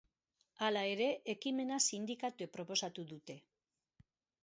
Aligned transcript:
Hala 0.67 0.81
ere, 0.93 1.09
ekimena 1.35 1.79
sindikatuek 1.91 2.53
proposatu 2.59 3.09
dute. 3.15 3.41